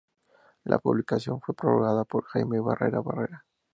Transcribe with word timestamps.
La 0.63 0.79
publicación 0.79 1.39
fue 1.41 1.53
prologada 1.53 2.05
por 2.05 2.23
Jaime 2.25 2.59
Barrera 2.59 3.01
Barrera. 3.01 3.45